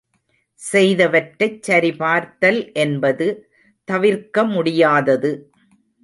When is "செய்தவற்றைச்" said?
0.61-1.59